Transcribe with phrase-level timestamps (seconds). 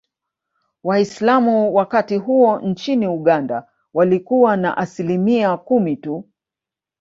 [0.83, 6.25] Waislamu wakati huo nchini Uganda walikuwa na Asilimia kumi tu